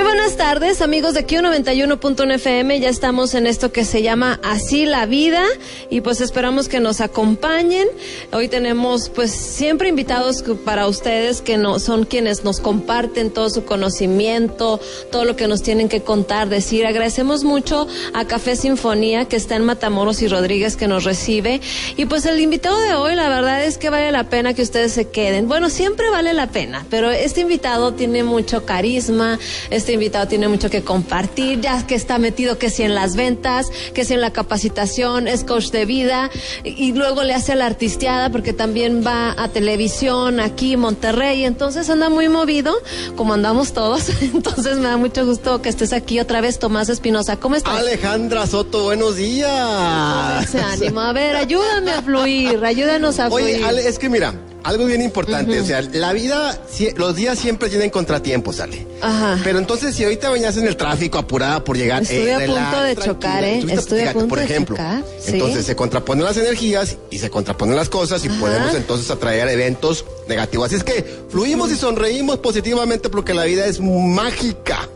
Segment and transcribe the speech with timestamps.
[0.00, 2.80] Muy buenas tardes, amigos de Q91.1 FM.
[2.80, 5.44] Ya estamos en esto que se llama Así la vida
[5.90, 7.86] y pues esperamos que nos acompañen.
[8.32, 13.66] Hoy tenemos pues siempre invitados para ustedes que no, son quienes nos comparten todo su
[13.66, 14.80] conocimiento,
[15.12, 16.86] todo lo que nos tienen que contar, decir.
[16.86, 21.60] Agradecemos mucho a Café Sinfonía que está en Matamoros y Rodríguez que nos recibe.
[21.98, 24.92] Y pues el invitado de hoy, la verdad es que vale la pena que ustedes
[24.92, 25.46] se queden.
[25.46, 29.38] Bueno, siempre vale la pena, pero este invitado tiene mucho carisma
[29.68, 33.68] este invitado tiene mucho que compartir, ya que está metido que si en las ventas,
[33.94, 36.30] que si en la capacitación, es coach de vida
[36.64, 41.88] y luego le hace la artisteada porque también va a televisión aquí en Monterrey, entonces
[41.90, 42.74] anda muy movido,
[43.16, 47.36] como andamos todos, entonces me da mucho gusto que estés aquí otra vez, Tomás Espinosa,
[47.36, 47.78] ¿cómo estás?
[47.78, 50.50] Alejandra Soto, buenos días.
[50.50, 53.64] Se anima, a ver, ayúdame a fluir, ayúdanos a fluir.
[53.64, 56.58] Oye, es que mira, algo bien importante, o sea, la vida,
[56.96, 58.86] los días siempre tienen contratiempos, Ale.
[59.00, 59.38] Ajá.
[59.42, 62.02] Pero entonces, si ahorita venías en el tráfico apurada por llegar...
[62.02, 63.64] Estoy a punto de chocar, ¿eh?
[63.68, 65.04] Estoy a punto por ejemplo, de chocar.
[65.26, 70.04] Entonces se contraponen las energías y se contraponen las cosas y podemos entonces atraer eventos
[70.28, 70.66] negativos.
[70.66, 74.88] Así es que fluimos y sonreímos positivamente porque la vida es mágica.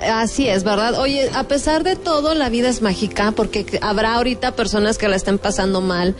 [0.00, 0.98] Así es, ¿verdad?
[0.98, 5.16] Oye, a pesar de todo, la vida es mágica porque habrá ahorita personas que la
[5.16, 6.16] estén pasando mal,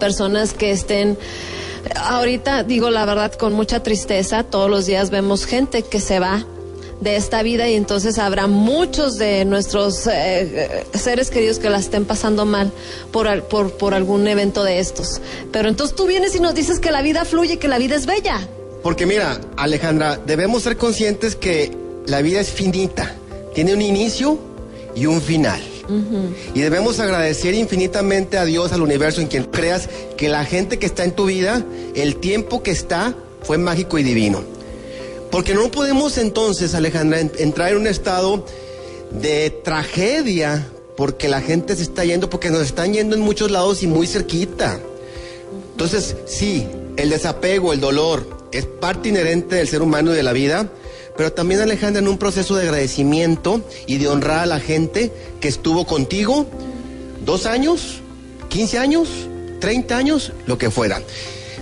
[0.00, 1.18] personas que estén
[1.94, 6.44] ahorita digo la verdad con mucha tristeza, todos los días vemos gente que se va
[7.00, 11.78] de esta vida y entonces habrá muchos de nuestros eh, eh, seres queridos que la
[11.78, 12.72] estén pasando mal
[13.12, 15.20] por, por, por algún evento de estos.
[15.52, 18.06] Pero entonces tú vienes y nos dices que la vida fluye, que la vida es
[18.06, 18.48] bella.
[18.82, 21.70] Porque mira, Alejandra, debemos ser conscientes que
[22.06, 23.14] la vida es finita,
[23.54, 24.38] tiene un inicio
[24.94, 25.60] y un final.
[26.54, 29.88] Y debemos agradecer infinitamente a Dios, al universo, en quien creas
[30.18, 34.02] que la gente que está en tu vida, el tiempo que está, fue mágico y
[34.02, 34.42] divino.
[35.30, 38.44] Porque no podemos entonces, Alejandra, entrar en un estado
[39.10, 40.66] de tragedia
[40.96, 44.06] porque la gente se está yendo, porque nos están yendo en muchos lados y muy
[44.06, 44.80] cerquita.
[45.72, 46.66] Entonces, sí,
[46.96, 50.68] el desapego, el dolor, es parte inherente del ser humano y de la vida,
[51.16, 55.48] pero también Alejandra en un proceso de agradecimiento y de honrar a la gente que
[55.48, 56.46] estuvo contigo
[57.24, 58.00] dos años,
[58.48, 59.08] 15 años,
[59.60, 61.02] 30 años, lo que fuera.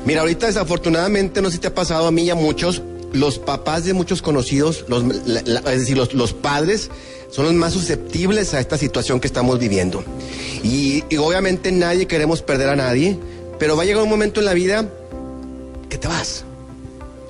[0.05, 3.39] Mira, ahorita desafortunadamente, no sé si te ha pasado a mí y a muchos, los
[3.39, 6.91] papás de muchos conocidos, los, es decir, los, padres,
[7.31, 10.05] son los más susceptibles a esta situación que estamos viviendo.
[10.63, 13.19] Y obviamente nadie queremos perder a nadie,
[13.59, 14.89] pero va a llegar un momento en la vida
[15.89, 16.45] que te vas,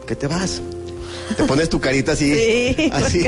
[0.06, 0.60] que te vas.
[1.34, 3.24] Te pones tu carita así, sí, así,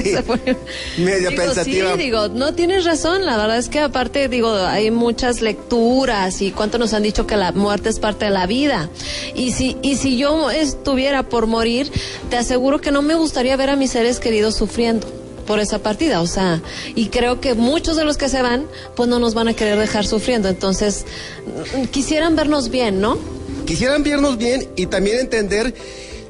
[0.98, 1.92] media pensativa.
[1.92, 3.24] Sí, digo, no tienes razón.
[3.26, 7.36] La verdad es que aparte, digo, hay muchas lecturas y cuánto nos han dicho que
[7.36, 8.88] la muerte es parte de la vida.
[9.34, 11.90] Y si, y si yo estuviera por morir,
[12.30, 16.20] te aseguro que no me gustaría ver a mis seres queridos sufriendo por esa partida,
[16.20, 16.60] o sea,
[16.94, 19.78] y creo que muchos de los que se van, pues no nos van a querer
[19.78, 21.06] dejar sufriendo, entonces
[21.90, 23.18] quisieran vernos bien, ¿no?
[23.64, 25.72] Quisieran vernos bien y también entender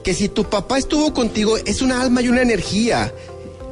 [0.03, 3.13] que si tu papá estuvo contigo es una alma y una energía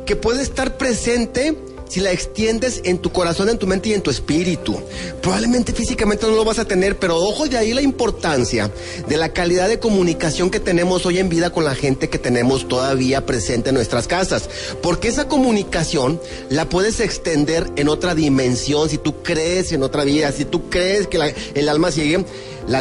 [0.04, 1.56] que puede estar presente
[1.88, 4.80] si la extiendes en tu corazón, en tu mente y en tu espíritu.
[5.22, 8.70] Probablemente físicamente no lo vas a tener, pero ojo de ahí la importancia
[9.08, 12.69] de la calidad de comunicación que tenemos hoy en vida con la gente que tenemos
[12.69, 14.48] todavía presente en nuestras casas.
[14.82, 16.20] Porque esa comunicación
[16.50, 21.06] la puedes extender en otra dimensión, si tú crees en otra vida, si tú crees
[21.06, 22.24] que el alma sigue.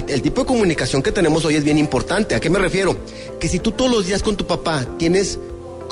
[0.07, 2.35] el tipo de comunicación que tenemos hoy es bien importante.
[2.35, 2.95] ¿A qué me refiero?
[3.39, 5.39] Que si tú todos los días con tu papá tienes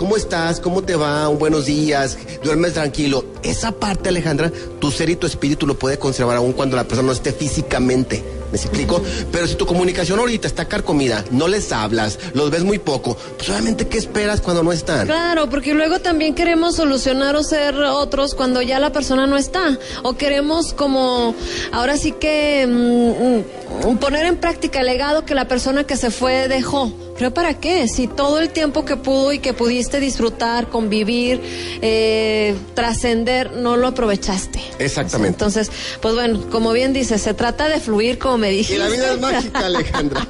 [0.04, 0.60] ¿Cómo estás?
[0.60, 1.30] ¿Cómo te va?
[1.30, 2.18] Un buenos días.
[2.44, 3.24] Duermes tranquilo.
[3.42, 7.06] Esa parte, Alejandra, tu ser y tu espíritu lo puede conservar aún cuando la persona
[7.06, 8.22] no esté físicamente.
[8.52, 9.02] ¿Me explico?
[9.32, 13.50] Pero si tu comunicación ahorita está carcomida, no les hablas, los ves muy poco, pues
[13.50, 15.08] obviamente, ¿qué esperas cuando no están?
[15.08, 19.80] Claro, porque luego también queremos solucionar o ser otros cuando ya la persona no está.
[20.04, 21.34] O queremos como,
[21.72, 26.12] ahora sí que mm, mm, poner en práctica el legado que la persona que se
[26.12, 26.92] fue dejó.
[27.18, 27.88] ¿Pero para qué?
[27.88, 31.42] Si todo el tiempo que pudo y que pudiste disfrutar, convivir,
[31.82, 34.60] eh, trascender, no lo aprovechaste.
[34.80, 35.36] Exactamente.
[35.36, 35.72] Entonces,
[36.02, 38.76] pues bueno, como bien dices, se trata de fluir, como me dijiste.
[38.76, 40.28] Y la vida es mágica, Alejandra.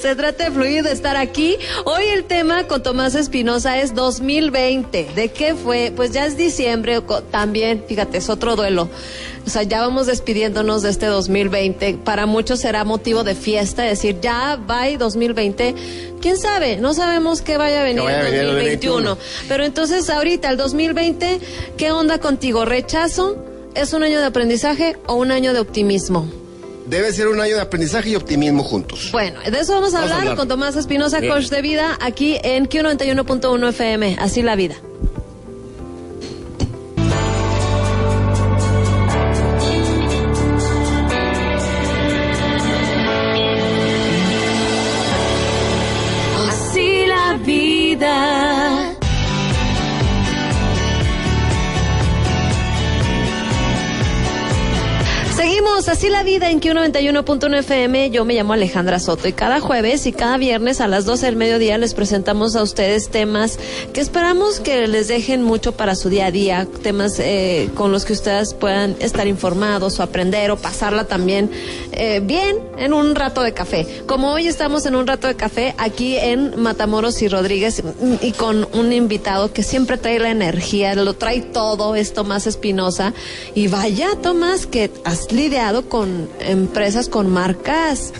[0.00, 1.56] se trata de fluir, de estar aquí.
[1.84, 5.10] Hoy el tema con Tomás Espinosa es 2020.
[5.14, 5.92] ¿De qué fue?
[5.94, 7.00] Pues ya es diciembre
[7.30, 8.88] también, fíjate, es otro duelo.
[9.48, 12.00] O sea, ya vamos despidiéndonos de este 2020.
[12.04, 15.74] Para muchos será motivo de fiesta, decir, ya va 2020.
[16.20, 16.76] ¿Quién sabe?
[16.76, 19.16] No sabemos qué vaya a venir en 2021.
[19.48, 21.40] Pero entonces, ahorita, el 2020,
[21.78, 22.66] ¿qué onda contigo?
[22.66, 23.42] ¿Rechazo?
[23.74, 26.28] ¿Es un año de aprendizaje o un año de optimismo?
[26.84, 29.08] Debe ser un año de aprendizaje y optimismo juntos.
[29.12, 33.68] Bueno, de eso vamos a, hablar, con Tomás Espinosa, coach de vida, aquí en Q91.1
[33.70, 34.18] FM.
[34.20, 34.74] Así la vida.
[55.88, 58.10] Así la vida en Q91.1 FM.
[58.10, 61.36] Yo me llamo Alejandra Soto y cada jueves y cada viernes a las 12 del
[61.36, 63.58] mediodía les presentamos a ustedes temas
[63.94, 68.04] que esperamos que les dejen mucho para su día a día, temas eh, con los
[68.04, 71.50] que ustedes puedan estar informados o aprender o pasarla también
[71.92, 73.86] eh, bien en un rato de café.
[74.06, 77.82] Como hoy estamos en un rato de café aquí en Matamoros y Rodríguez
[78.20, 83.14] y con un invitado que siempre trae la energía, lo trae todo, es Tomás Espinosa.
[83.54, 88.12] Y vaya, Tomás, que has lidiado con empresas con marcas.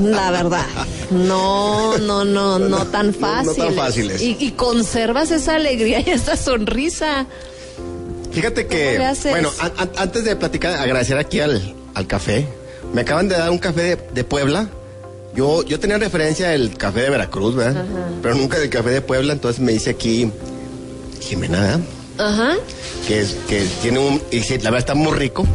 [0.00, 0.66] La verdad,
[1.10, 3.58] no, no, no, no tan fáciles.
[3.58, 4.22] No, tan fáciles.
[4.22, 7.26] Y, y, conservas esa alegría y esa sonrisa.
[8.30, 8.98] Fíjate que,
[9.30, 12.46] bueno, a, a, antes de platicar, agradecer aquí al, al café.
[12.94, 14.68] Me acaban de dar un café de, de Puebla.
[15.34, 17.82] Yo, yo tenía referencia del café de Veracruz, ¿verdad?
[17.82, 18.08] Ajá.
[18.22, 20.30] Pero nunca del café de Puebla, entonces me dice aquí
[21.20, 21.80] Jimena, ¿verdad?
[22.18, 22.56] Ajá.
[23.06, 24.20] Que, es, que tiene un.
[24.30, 25.46] Y la verdad está muy rico.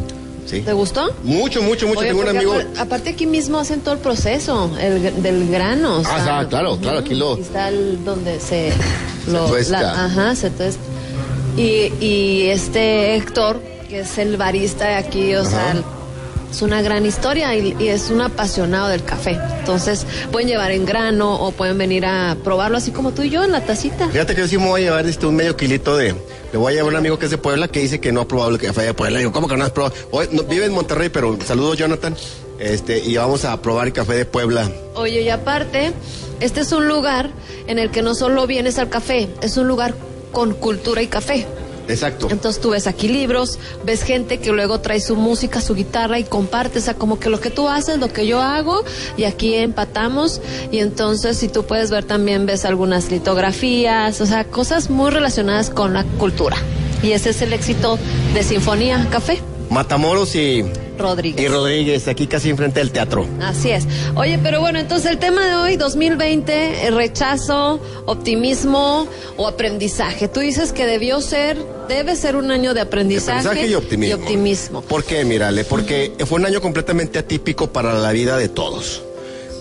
[0.46, 0.62] ¿Sí?
[0.62, 1.14] ¿Te gustó?
[1.24, 2.00] Mucho, mucho, mucho.
[2.00, 2.54] Oye, Tengo un amigo.
[2.54, 6.02] Aparte, aparte, aquí mismo hacen todo el proceso el, del grano.
[6.06, 6.82] Ah, sea, claro, uh -huh.
[6.82, 7.34] claro, aquí lo.
[7.34, 8.72] Aquí está el, donde se.
[9.28, 9.82] Lo, se tuesta.
[9.82, 10.82] La, ajá, se tuesta.
[11.58, 13.60] Y, y este Héctor,
[13.90, 15.50] que es el barista de aquí, o ajá.
[15.50, 15.84] sea
[16.56, 19.38] es una gran historia y, y, es un apasionado del café.
[19.60, 23.44] Entonces pueden llevar en grano o pueden venir a probarlo así como tú y yo
[23.44, 24.08] en la tacita.
[24.08, 26.16] Fíjate que yo sí me voy a llevar este, un medio kilito de...
[26.54, 28.22] Le voy a llevar a un amigo que es de Puebla que dice que no
[28.22, 29.20] ha probado el café de Puebla.
[29.20, 29.94] Digo, ¿cómo que no has probado?
[30.12, 32.16] Hoy, no, vive en Monterrey, pero saludos Jonathan.
[32.58, 34.72] Este, y vamos a probar el café de Puebla.
[34.94, 35.92] Oye, y aparte,
[36.40, 37.32] este es un lugar
[37.68, 39.94] en el que no solo vienes al café, es un lugar
[40.32, 41.46] con cultura y café.
[41.88, 42.28] Exacto.
[42.30, 46.24] Entonces tú ves aquí libros, ves gente que luego trae su música, su guitarra y
[46.24, 48.84] comparte, o sea, como que lo que tú haces, lo que yo hago,
[49.18, 50.42] y aquí empatamos,
[50.72, 55.70] y entonces si tú puedes ver también ves algunas litografías, o sea, cosas muy relacionadas
[55.70, 56.58] con la cultura.
[57.04, 58.00] Y ese es el éxito
[58.34, 59.42] de Sinfonía Café.
[59.70, 60.66] Matamoros y
[60.98, 61.44] Rodríguez.
[61.44, 63.28] Y Rodríguez, aquí casi enfrente del teatro.
[63.42, 63.86] Así es.
[64.16, 69.08] Oye, pero bueno, entonces el tema de hoy, 2020, rechazo, optimismo
[69.38, 70.28] o aprendizaje.
[70.28, 71.58] Tú dices que debió ser,
[71.88, 74.18] debe ser un año de aprendizaje, aprendizaje y, optimismo.
[74.18, 74.82] y optimismo.
[74.82, 75.24] ¿Por qué?
[75.26, 79.04] Mírale, porque fue un año completamente atípico para la vida de todos.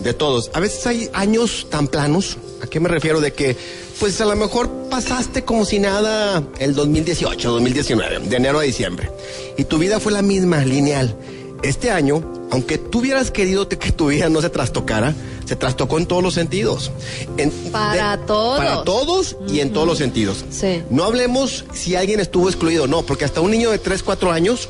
[0.03, 0.51] De todos.
[0.55, 2.37] A veces hay años tan planos.
[2.63, 3.21] ¿A qué me refiero?
[3.21, 3.57] De que,
[4.01, 9.11] pues a lo mejor pasaste como si nada el 2018, 2019, de enero a diciembre.
[9.57, 11.17] Y tu vida fue la misma, lineal.
[11.63, 15.15] Este año, aunque tú hubieras querido que tu vida no se trastocara,
[15.47, 16.91] se trastocó en todos los sentidos.
[17.37, 18.59] En, para de, todos.
[18.59, 19.61] Para todos y uh -huh.
[19.61, 20.45] en todos los sentidos.
[20.51, 20.83] Sí.
[20.91, 24.69] No hablemos si alguien estuvo excluido, no, porque hasta un niño de 3, 4 años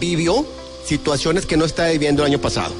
[0.00, 0.44] vivió
[0.84, 2.74] situaciones que no estaba viviendo el año pasado.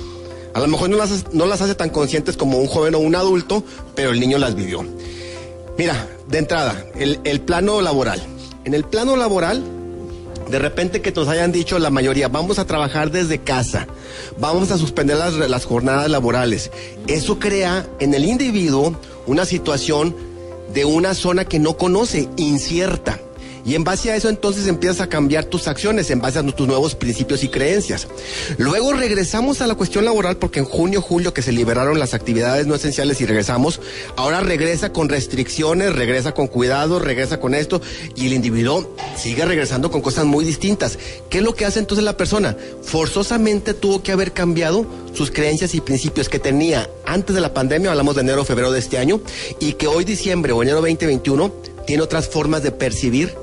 [0.55, 3.15] A lo mejor no las, no las hace tan conscientes como un joven o un
[3.15, 4.85] adulto, pero el niño las vivió.
[5.83, 8.23] Mira, de entrada, el, el, plano laboral.
[8.65, 9.65] En el plano laboral,
[10.49, 13.89] de repente que nos hayan dicho la mayoría, vamos a trabajar desde casa,
[14.39, 16.71] vamos a suspender las, las jornadas laborales.
[17.09, 18.97] Eso crea en el individuo
[19.27, 20.15] una situación
[20.73, 23.19] de una zona que no conoce, incierta.
[23.65, 26.67] Y en base a eso entonces empiezas a cambiar tus acciones en base a tus
[26.67, 28.09] nuevos principios y creencias.
[28.59, 32.67] Luego regresamos a la cuestión laboral porque en junio, julio que se liberaron las actividades
[32.67, 33.81] no esenciales y regresamos,
[34.17, 37.81] ahora regresa con restricciones, regresa con cuidado, regresa con esto
[38.17, 40.99] y el individuo sigue regresando con cosas muy distintas.
[41.31, 42.57] ¿Qué es lo que hace entonces la persona?
[42.83, 47.91] Forzosamente tuvo que haber cambiado sus creencias y principios que tenía antes de la pandemia,
[47.91, 49.21] hablamos de enero, febrero de este año,
[49.61, 51.53] y que hoy diciembre o enero 2021
[51.87, 53.42] tiene otras formas de percibir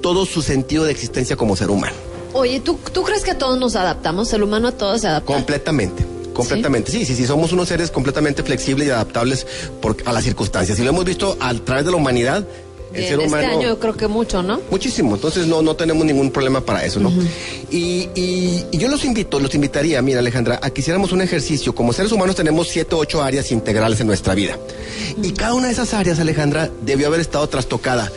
[0.00, 1.94] todo su sentido de existencia como ser humano.
[2.32, 4.32] Oye, ¿tú, ¿tú crees que a todos nos adaptamos?
[4.32, 5.32] ¿El humano a todos se adapta?
[5.32, 6.04] Completamente.
[6.34, 6.98] Completamente, ¿Sí?
[6.98, 9.46] sí, sí, sí, somos unos seres completamente flexibles y adaptables
[9.80, 10.78] por, a las circunstancias.
[10.78, 12.46] Y lo hemos visto a través de la humanidad.
[12.92, 14.60] El Bien, ser humano, este año yo creo que mucho, ¿no?
[14.70, 17.08] Muchísimo, entonces no, no tenemos ningún problema para eso, ¿no?
[17.08, 17.26] Uh -huh.
[17.70, 21.74] y, y, y, yo los invito, los invitaría, mira Alejandra, a que hiciéramos un ejercicio.
[21.74, 24.56] Como seres humanos tenemos siete o ocho áreas integrales en nuestra vida.
[24.56, 25.26] Uh -huh.
[25.26, 28.10] Y cada una de esas áreas, Alejandra, debió haber estado trastocada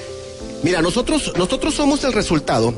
[0.63, 2.73] Mira, nosotros, nosotros somos el resultado,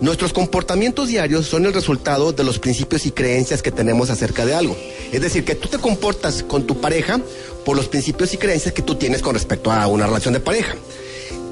[0.00, 4.54] nuestros comportamientos diarios son el resultado de los principios y creencias que tenemos acerca de
[4.54, 4.76] algo.
[5.12, 7.20] Es decir, que tú te comportas con tu pareja
[7.64, 10.74] por los principios y creencias que tú tienes con respecto a una relación de pareja.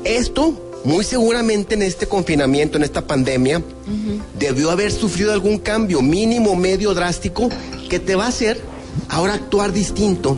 [0.03, 4.21] Esto, muy seguramente en este confinamiento, en esta pandemia, uh -huh.
[4.39, 7.51] debió haber sufrido algún cambio mínimo, medio, drástico,
[7.89, 8.61] que te va a hacer
[9.09, 10.37] ahora actuar distinto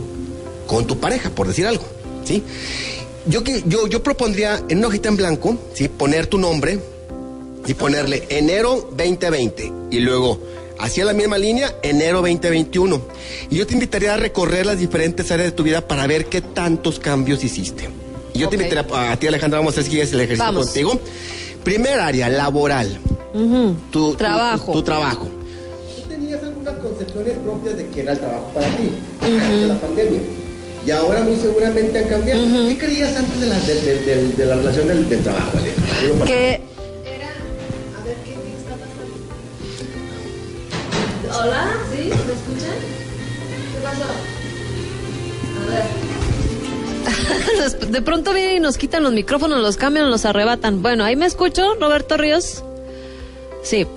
[0.67, 1.85] con tu pareja, por decir algo.
[2.25, 2.43] ¿Sí?
[3.25, 5.87] Yo, yo, yo propondría en una hojita en blanco, ¿sí?
[5.87, 6.79] poner tu nombre
[7.65, 10.39] y ponerle enero 2020 y luego
[10.79, 13.01] hacia la misma línea enero 2021.
[13.49, 16.41] Y yo te invitaría a recorrer las diferentes áreas de tu vida para ver qué
[16.41, 17.89] tantos cambios hiciste.
[18.33, 18.57] Y yo okay.
[18.57, 20.65] te invitaría a, a, ti Alejandra, vamos a hacer el ejercicio vamos.
[20.65, 20.99] contigo.
[21.63, 22.99] Primer área, laboral.
[23.33, 23.75] Uh -huh.
[23.91, 24.65] tu, trabajo.
[24.65, 25.27] Tu, tu, tu trabajo.
[26.59, 28.89] unas concepciones propias de que era el trabajo para ti,
[29.21, 30.19] antes de la pandemia.
[30.85, 32.41] Y ahora muy seguramente han cambiado.
[32.67, 35.51] ¿Qué creías antes de la, de, de- de- de la relación del, del trabajo,
[36.25, 36.49] Que
[37.05, 37.29] era.
[37.99, 39.13] A ver, ¿qué, está pasando?
[41.41, 42.01] Hola, ¿sí?
[42.09, 42.77] ¿Me escuchan?
[43.71, 44.03] ¿Qué pasó?
[45.61, 45.83] A ver.
[47.91, 50.81] De pronto vienen y nos quitan los micrófonos, los cambian, los arrebatan.
[50.81, 52.61] Bueno, ahí me escucho, Roberto Ríos.
[53.63, 53.87] Sí.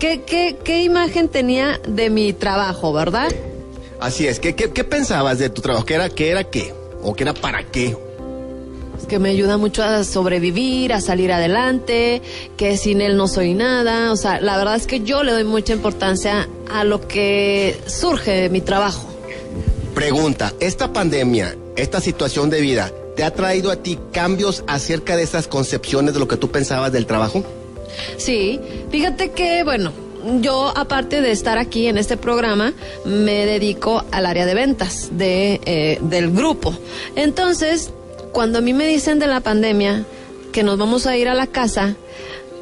[0.00, 3.28] ¿Qué, qué, qué imagen tenía de mi trabajo, verdad?
[4.00, 4.40] Así es.
[4.40, 5.84] ¿Qué, qué, qué pensabas de tu trabajo?
[5.84, 6.74] ¿Qué era, qué era qué?
[7.02, 7.96] ¿O qué era para qué?
[9.04, 12.22] que me ayuda mucho a sobrevivir, a salir adelante,
[12.56, 14.12] que sin él no soy nada.
[14.12, 18.30] O sea, la verdad es que yo le doy mucha importancia a lo que surge
[18.30, 19.06] de mi trabajo.
[19.94, 25.22] Pregunta, ¿esta pandemia, esta situación de vida, te ha traído a ti cambios acerca de
[25.22, 27.44] esas concepciones de lo que tú pensabas del trabajo?
[28.16, 28.60] Sí,
[28.90, 29.92] fíjate que, bueno,
[30.40, 32.72] yo aparte de estar aquí en este programa,
[33.04, 36.74] me dedico al área de ventas de, eh, del grupo.
[37.16, 37.90] Entonces,
[38.32, 40.04] cuando a mí me dicen de la pandemia
[40.52, 41.96] que nos vamos a ir a la casa,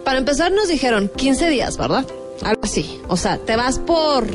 [0.05, 2.07] para empezar nos dijeron 15 días, ¿verdad?
[2.43, 3.01] Algo así.
[3.09, 4.27] O sea, te vas por,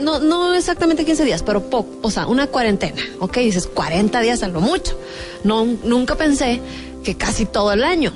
[0.00, 3.00] no, no exactamente 15 días, pero poco, o sea, una cuarentena.
[3.20, 4.98] Ok, dices 40 días a lo mucho.
[5.44, 6.60] No, nunca pensé
[7.04, 8.12] que casi todo el año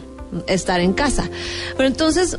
[0.47, 1.29] estar en casa.
[1.77, 2.39] Pero entonces,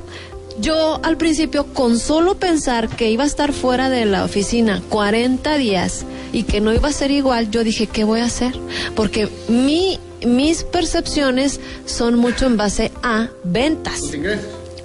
[0.60, 5.58] yo al principio, con solo pensar que iba a estar fuera de la oficina 40
[5.58, 8.54] días y que no iba a ser igual, yo dije, ¿qué voy a hacer?
[8.96, 14.02] Porque mi, mis percepciones son mucho en base a ventas.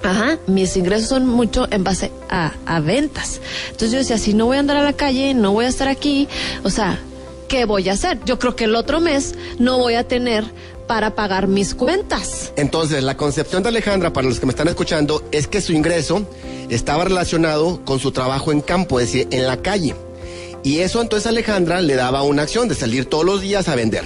[0.03, 3.39] Ajá, mis ingresos son mucho en base a, a ventas.
[3.71, 5.87] Entonces yo decía, si no voy a andar a la calle, no voy a estar
[5.87, 6.27] aquí,
[6.63, 6.99] o sea,
[7.47, 8.19] ¿qué voy a hacer?
[8.25, 10.43] Yo creo que el otro mes no voy a tener
[10.93, 12.53] para pagar mis cuentas.
[12.55, 16.21] Entonces, la concepción de Alejandra, para los que me están escuchando, es que su ingreso
[16.69, 19.95] estaba relacionado con su trabajo en campo, es decir, en la calle.
[20.61, 24.03] Y eso entonces Alejandra le daba una acción de salir todos los días a vender.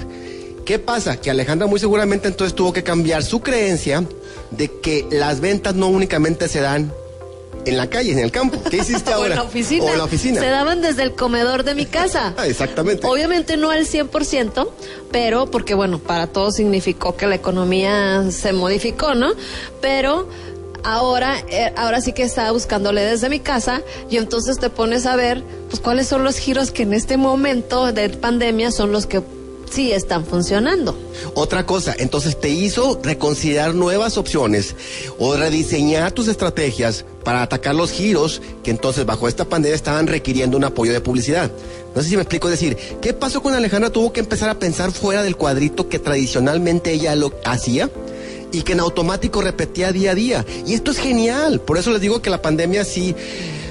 [0.64, 1.20] ¿Qué pasa?
[1.20, 4.06] Que Alejandra muy seguramente entonces tuvo que cambiar su creencia
[4.52, 6.94] de que las ventas no únicamente se dan
[7.70, 8.62] en la calle, en el campo.
[8.70, 9.30] ¿Qué hiciste o ahora?
[9.30, 9.84] en la oficina.
[9.86, 10.42] O en la oficina.
[10.42, 12.34] Se daban desde el comedor de mi casa.
[12.38, 13.06] Ah, exactamente.
[13.06, 14.68] Obviamente no al 100%,
[15.12, 19.32] pero porque bueno, para todos significó que la economía se modificó, ¿no?
[19.82, 20.28] Pero
[20.84, 25.16] ahora, eh, ahora sí que estaba buscándole desde mi casa y entonces te pones a
[25.16, 29.22] ver, pues cuáles son los giros que en este momento de pandemia son los que
[29.70, 30.98] sí están funcionando.
[31.34, 34.76] Otra cosa, entonces te hizo reconsiderar nuevas opciones
[35.20, 40.58] o rediseñar tus estrategias para atacar los giros que entonces bajo esta pandemia estaban requiriendo
[40.58, 41.52] un apoyo de publicidad.
[41.96, 43.90] No sé si me explico, decir, ¿qué pasó con Alejandra?
[43.90, 47.90] Tuvo que empezar a pensar fuera del cuadrito que tradicionalmente ella lo hacía
[48.52, 50.46] y que en automático repetía día a día.
[50.66, 53.16] Y esto es genial, por eso les digo que la pandemia sí...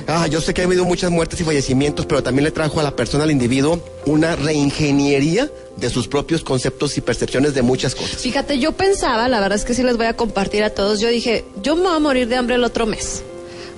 [0.08, 2.82] Ah, yo sé que ha habido muchas muertes y fallecimientos, pero también le trajo a
[2.84, 8.18] la persona, al individuo, una reingeniería de sus propios conceptos y percepciones de muchas cosas.
[8.22, 11.08] Fíjate, yo pensaba, la verdad es que sí les voy a compartir a todos, yo
[11.08, 13.24] dije, yo me voy a morir de hambre el otro mes.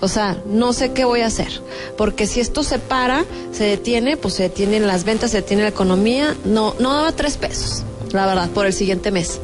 [0.00, 1.60] O sea, no sé qué voy a hacer.
[1.96, 5.70] Porque si esto se para, se detiene, pues se detienen las ventas, se detiene la
[5.70, 6.36] economía.
[6.44, 7.82] No, no daba tres pesos,
[8.12, 9.40] la verdad, por el siguiente mes.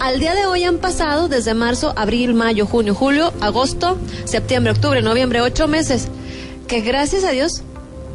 [0.00, 5.02] Al día de hoy han pasado desde marzo, abril, mayo, junio, julio, agosto, septiembre, octubre,
[5.02, 6.08] noviembre, ocho meses.
[6.66, 7.62] Que gracias a Dios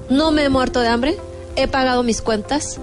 [0.09, 1.17] no me he muerto de hambre,
[1.55, 2.79] he pagado mis cuentas.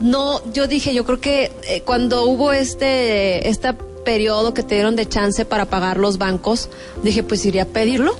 [0.00, 3.74] No, yo dije, yo creo que eh, cuando hubo este, este
[4.04, 6.68] periodo que te dieron de chance para pagar los bancos,
[7.02, 8.16] dije, pues iría a pedirlo,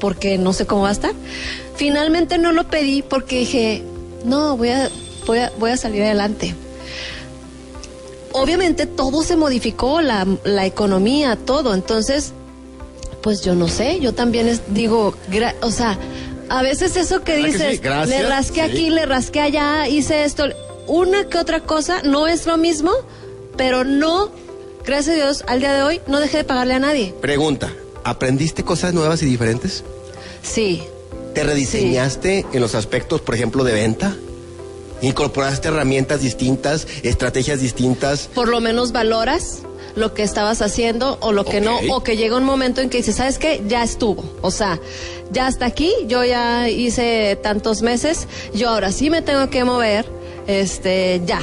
[0.00, 1.12] porque no sé cómo va a estar.
[1.76, 3.82] Finalmente no lo pedí porque dije,
[4.24, 4.90] no, voy a,
[5.26, 6.54] voy a, voy a salir adelante.
[8.32, 11.74] Obviamente todo se modificó, la, la economía, todo.
[11.74, 12.32] Entonces,
[13.22, 15.98] pues yo no sé, yo también es- digo, gra- o sea,
[16.48, 17.78] a veces eso que ¿Verdad que dices, sí?
[17.78, 18.70] Gracias, le rasqué sí.
[18.70, 20.44] aquí, le rasqué allá, hice esto,
[20.86, 22.92] una que otra cosa, no es lo mismo,
[23.56, 24.30] pero no,
[24.84, 27.14] gracias a Dios, al día de hoy no dejé de pagarle a nadie.
[27.20, 27.72] Pregunta,
[28.04, 29.84] ¿aprendiste cosas nuevas y diferentes?
[30.42, 30.82] Sí,
[31.34, 34.16] ¿Te rediseñaste en los aspectos, por ejemplo, de venta?
[35.02, 38.28] ¿Incorporaste herramientas distintas, estrategias distintas?
[38.34, 39.62] por lo menos valoras
[39.96, 42.98] lo que estabas haciendo o lo que no, o que llega un momento en que
[42.98, 43.62] dices, ¿sabes qué?
[43.66, 44.24] Ya estuvo.
[44.40, 44.78] O sea,
[45.32, 50.06] ya hasta aquí, yo ya hice tantos meses, yo ahora sí me tengo que mover,
[50.46, 51.40] este, ya.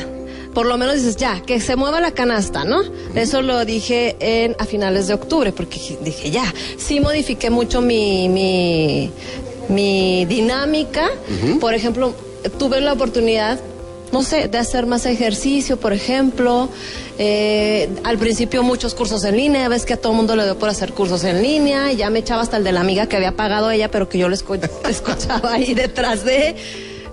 [0.53, 2.81] Por lo menos dices, ya, que se mueva la canasta, ¿no?
[3.13, 8.27] Eso lo dije en, a finales de octubre, porque dije, ya, sí modifiqué mucho mi,
[8.27, 9.11] mi,
[9.69, 11.11] mi dinámica.
[11.59, 12.15] Por ejemplo,
[12.57, 13.59] tuve la oportunidad
[14.11, 16.69] no sé, de hacer más ejercicio, por ejemplo.
[17.19, 20.57] Eh, al principio muchos cursos en línea, ves que a todo el mundo le dio
[20.57, 23.15] por hacer cursos en línea, y ya me echaba hasta el de la amiga que
[23.15, 24.35] había pagado ella, pero que yo le
[24.89, 26.55] escuchaba ahí detrás de...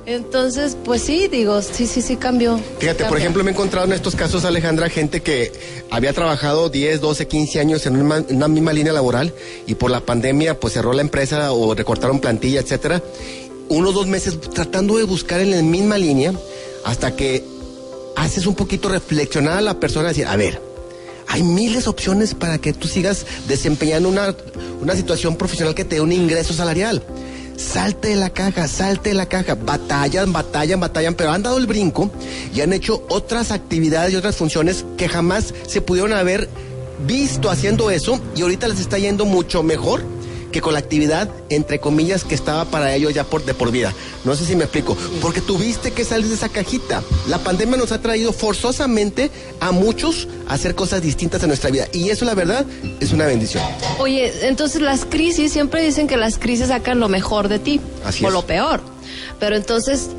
[0.06, 2.60] Entonces, pues sí, digo, sí, sí, sí cambió.
[2.78, 5.50] Fíjate, por ejemplo, me he encontrado en estos casos, Alejandra, gente que
[5.90, 9.32] había trabajado 10, 12, 15 años en una, una misma línea laboral
[9.66, 13.02] y por la pandemia pues cerró la empresa o recortaron plantilla, etcétera.
[13.68, 16.32] Unos dos meses tratando de buscar en la misma línea
[16.84, 17.44] hasta que
[18.16, 20.60] haces un poquito reflexionar a la persona decir, a ver,
[21.28, 24.34] hay miles de opciones para que tú sigas desempeñando una,
[24.80, 27.02] una situación profesional que te dé un ingreso salarial.
[27.56, 29.54] Salte de la caja, salte de la caja.
[29.54, 32.10] Batallan, batallan, batallan, pero han dado el brinco
[32.54, 36.48] y han hecho otras actividades y otras funciones que jamás se pudieron haber
[37.06, 40.02] visto haciendo eso y ahorita les está yendo mucho mejor
[40.54, 43.92] que con la actividad, entre comillas, que estaba para ellos ya por, de por vida.
[44.22, 44.96] No sé si me explico.
[45.20, 47.02] Porque tuviste que salir de esa cajita.
[47.26, 51.88] La pandemia nos ha traído forzosamente a muchos a hacer cosas distintas en nuestra vida.
[51.92, 52.64] Y eso, la verdad,
[53.00, 53.64] es una bendición.
[53.98, 57.80] Oye, entonces las crisis, siempre dicen que las crisis sacan lo mejor de ti.
[58.04, 58.32] Así o es.
[58.32, 58.80] lo peor.
[59.40, 60.10] Pero entonces,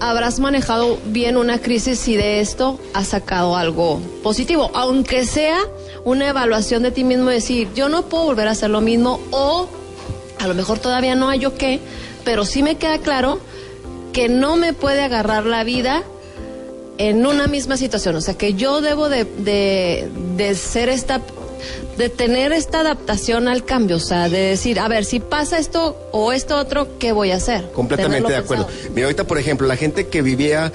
[0.00, 4.72] habrás manejado bien una crisis y de esto has sacado algo positivo.
[4.74, 5.60] Aunque sea
[6.04, 9.68] una evaluación de ti mismo, decir, yo no puedo volver a hacer lo mismo o
[10.38, 11.80] a lo mejor todavía no hay yo qué,
[12.24, 13.40] pero sí me queda claro
[14.12, 16.02] que no me puede agarrar la vida
[16.98, 18.16] en una misma situación.
[18.16, 21.20] O sea, que yo debo de, de, de ser esta
[21.96, 25.96] de tener esta adaptación al cambio, o sea, de decir, a ver, si pasa esto
[26.12, 27.70] o esto otro, ¿qué voy a hacer?
[27.72, 28.66] Completamente de acuerdo.
[28.94, 30.72] Mira, ahorita, por ejemplo, la gente que vivía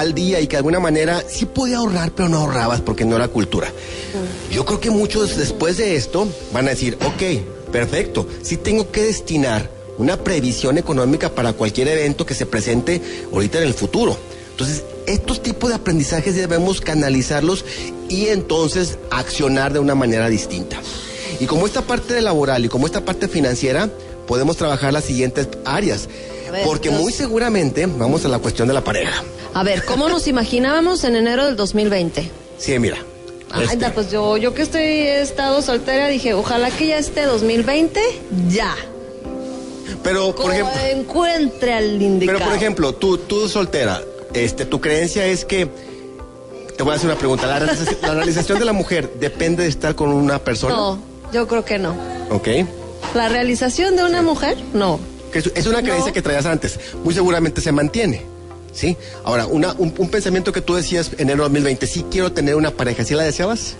[0.00, 3.16] al día y que de alguna manera sí podía ahorrar, pero no ahorrabas porque no
[3.16, 3.72] era cultura.
[4.50, 9.02] Yo creo que muchos después de esto van a decir, ok, perfecto, sí tengo que
[9.02, 13.00] destinar una previsión económica para cualquier evento que se presente
[13.32, 14.16] ahorita en el futuro.
[14.50, 17.64] Entonces, estos tipos de aprendizajes debemos canalizarlos
[18.08, 20.78] y entonces accionar de una manera distinta.
[21.40, 23.90] Y como esta parte de laboral y como esta parte financiera,
[24.26, 26.08] podemos trabajar las siguientes áreas.
[26.50, 29.22] Ver, Porque entonces- muy seguramente vamos a la cuestión de la pareja.
[29.56, 32.30] A ver, ¿cómo nos imaginábamos en enero del 2020?
[32.58, 32.98] Sí, mira.
[33.50, 37.22] Ay, este, pues yo, yo que estoy he estado soltera dije, ojalá que ya esté
[37.22, 37.98] 2020,
[38.50, 38.76] ya.
[40.02, 42.38] pero, por ejemplo, encuentre al indicado.
[42.38, 44.02] pero por ejemplo, tú, tú soltera,
[44.34, 45.66] este, tu creencia es que
[46.76, 47.46] te voy a hacer una pregunta.
[47.46, 50.74] La realización, la realización de la mujer depende de estar con una persona.
[50.74, 50.98] No,
[51.32, 51.96] yo creo que no.
[52.30, 52.48] Ok.
[53.14, 55.00] La realización de una mujer, no.
[55.32, 56.12] Es, es una creencia No.
[56.12, 56.78] que traías antes.
[57.02, 58.35] Muy seguramente se mantiene.
[58.76, 58.96] ¿Sí?
[59.24, 62.70] Ahora, una, un, un pensamiento que tú decías en enero 2020, sí quiero tener una
[62.70, 63.74] pareja, ¿sí la deseabas?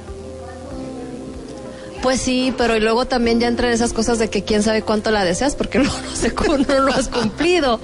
[2.03, 5.11] Pues sí, pero y luego también ya entran esas cosas de que quién sabe cuánto
[5.11, 7.79] la deseas porque no, no, sé cómo no lo has cumplido.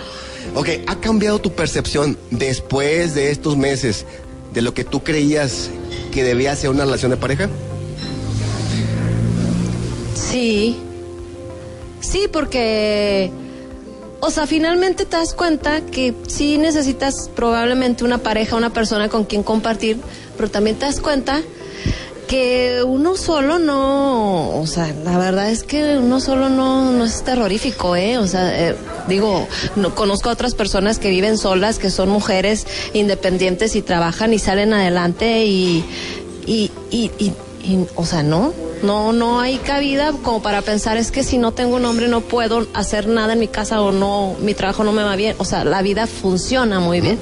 [0.54, 4.06] Ok, ¿ha cambiado tu percepción después de estos meses
[4.54, 5.70] de lo que tú creías
[6.12, 7.50] que debía ser una relación de pareja?
[10.14, 10.76] Sí.
[12.00, 13.30] Sí, porque,
[14.24, 19.24] o sea, finalmente te das cuenta que sí necesitas probablemente una pareja, una persona con
[19.24, 19.98] quien compartir,
[20.36, 21.42] pero también te das cuenta
[22.28, 27.24] que uno solo no, o sea, la verdad es que uno solo no, no es
[27.24, 28.18] terrorífico, ¿eh?
[28.18, 28.76] O sea, eh,
[29.08, 34.32] digo, no, conozco a otras personas que viven solas, que son mujeres independientes y trabajan
[34.32, 35.84] y salen adelante y,
[36.46, 37.32] y, y, y,
[37.64, 41.52] y, o sea, no, no, no hay cabida como para pensar es que si no
[41.52, 44.92] tengo un hombre no puedo hacer nada en mi casa o no, mi trabajo no
[44.92, 45.34] me va bien.
[45.38, 47.18] O sea, la vida funciona muy bien.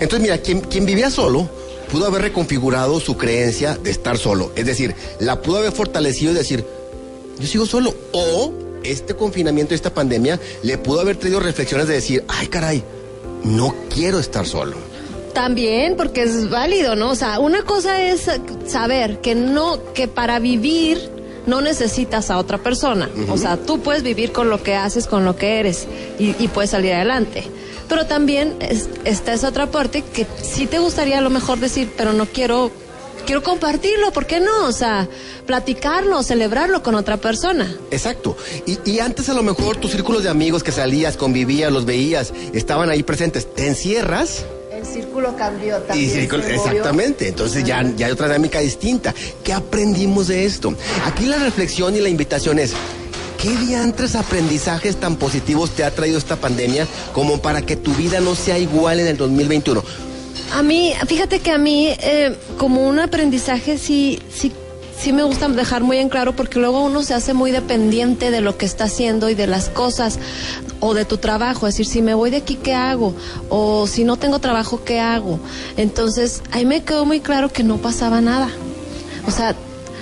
[0.00, 1.48] Entonces, mira, quien, quien vivía solo
[1.90, 4.52] pudo haber reconfigurado su creencia de estar solo.
[4.56, 6.64] Es decir, la pudo haber fortalecido y decir,
[7.38, 7.94] yo sigo solo.
[8.12, 12.82] O este confinamiento, esta pandemia, le pudo haber traído reflexiones de decir, ay caray,
[13.44, 14.87] no quiero estar solo.
[15.34, 17.10] También, porque es válido, ¿no?
[17.10, 18.22] O sea, una cosa es
[18.66, 20.98] saber que no, que para vivir
[21.46, 23.08] no necesitas a otra persona.
[23.30, 25.86] O sea, tú puedes vivir con lo que haces, con lo que eres
[26.18, 27.44] y, y puedes salir adelante.
[27.88, 31.90] Pero también es- está esa otra parte que sí te gustaría a lo mejor decir,
[31.96, 32.70] pero no quiero,
[33.24, 34.66] quiero compartirlo, ¿por qué no?
[34.66, 35.08] O sea,
[35.46, 37.74] platicarlo, celebrarlo con otra persona.
[37.90, 38.36] Exacto.
[38.66, 42.34] Y, y antes a lo mejor tus círculos de amigos que salías, convivías, los veías,
[42.52, 43.46] estaban ahí presentes.
[43.54, 44.44] Te encierras
[44.78, 49.12] El círculo cambió Y círculo- exactamente, entonces ya, ya hay otra dinámica distinta.
[49.42, 50.72] ¿Qué aprendimos de esto?
[51.04, 52.74] Aquí la reflexión y la invitación es,
[53.42, 58.20] ¿qué diantres aprendizajes tan positivos te ha traído esta pandemia como para que tu vida
[58.20, 59.82] no sea igual en el 2021?
[60.54, 64.52] A mí, fíjate que a mí, eh, como un aprendizaje, sí, sí,
[64.98, 68.40] sí me gusta dejar muy en claro porque luego uno se hace muy dependiente de
[68.40, 70.18] lo que está haciendo y de las cosas
[70.80, 73.14] o de tu trabajo, es decir, si me voy de aquí, ¿qué hago?
[73.48, 75.38] O si no tengo trabajo, ¿qué hago?
[75.76, 78.48] Entonces, ahí me quedó muy claro que no pasaba nada.
[79.26, 79.54] O sea,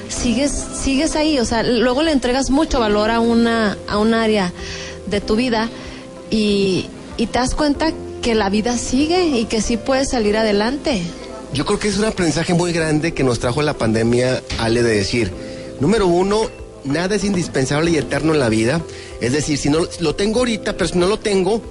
[0.08, 4.52] sigues, sigues ahí, o sea, luego le entregas mucho valor a una, a un área
[5.06, 5.68] de tu vida
[6.30, 11.02] y, y te das cuenta que la vida sigue y que sí puedes salir adelante.
[11.52, 14.96] Yo creo que es un aprendizaje muy grande que nos trajo la pandemia, Ale, de
[14.96, 15.32] decir,
[15.80, 16.50] número uno,
[16.84, 18.80] nada es indispensable y eterno en la vida.
[19.20, 21.62] Es decir, si no lo tengo ahorita, pero si no lo tengo,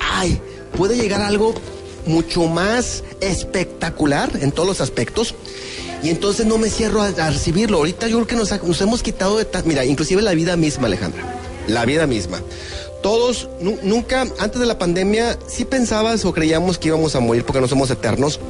[0.00, 0.40] ay,
[0.76, 1.54] puede llegar algo
[2.06, 5.34] mucho más espectacular en todos los aspectos.
[6.02, 7.78] Y entonces no me cierro a, recibirlo.
[7.78, 9.46] Ahorita yo creo que nos, hemos quitado de...
[9.64, 11.22] Mira, inclusive la vida misma, Alejandra.
[11.66, 12.40] La vida misma.
[13.02, 17.60] Todos, nunca, antes de la pandemia, sí pensabas o creíamos que íbamos a morir porque
[17.60, 18.40] no somos eternos.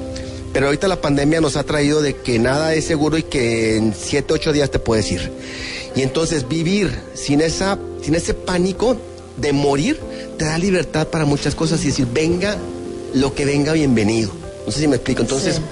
[0.53, 3.95] Pero ahorita la pandemia nos ha traído de que nada es seguro y que en
[3.95, 5.31] 7, 8 días te puedes ir.
[5.95, 8.97] Y entonces vivir sin, esa, sin ese pánico
[9.37, 10.01] de morir
[10.39, 12.57] te da libertad para muchas cosas y decir, venga
[13.15, 14.38] lo que venga, bienvenido.
[14.69, 15.23] No sé si me explico.
[15.23, 15.63] Entonces,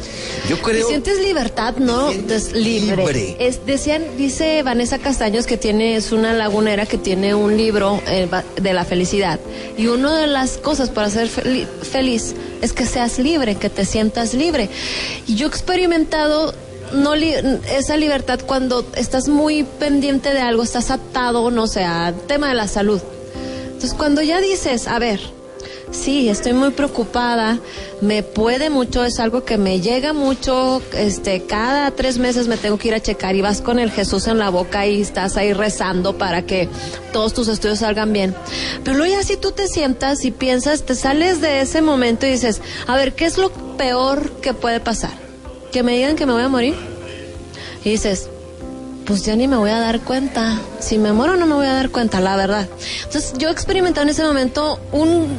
[0.49, 0.89] yo creo.
[0.89, 2.09] sientes libertad, ¿no?
[2.09, 3.37] Es libre.
[3.39, 8.27] Es, decían, dice Vanessa Castaños que tiene, es una lagunera que tiene un libro eh,
[8.59, 9.39] de la felicidad.
[9.77, 14.33] Y una de las cosas para ser feliz es que seas libre, que te sientas
[14.33, 14.71] libre.
[15.27, 16.55] Y yo he experimentado
[16.95, 22.49] no esa libertad cuando estás muy pendiente de algo, estás atado, no sé, al tema
[22.49, 23.03] de la salud.
[23.67, 25.36] Entonces, cuando ya dices, a ver,
[25.91, 27.59] sí, estoy muy preocupada,
[28.01, 32.79] me puede mucho, es algo que me llega mucho, este, cada tres meses me tengo
[32.79, 35.53] que ir a checar y vas con el Jesús en la boca y estás ahí
[35.53, 36.69] rezando para que
[37.13, 38.35] todos tus estudios salgan bien.
[38.85, 42.31] Pero luego ya si tú te sientas y piensas, te sales de ese momento y
[42.31, 45.13] dices, a ver, ¿qué es lo peor que puede pasar?
[45.73, 46.75] ¿Que me digan que me voy a morir?
[47.85, 48.29] Y dices,
[49.07, 50.61] pues ya ni me voy a dar cuenta.
[50.81, 52.69] Si me muero no me voy a dar cuenta, la verdad.
[53.05, 55.39] Entonces yo he experimentado en ese momento un,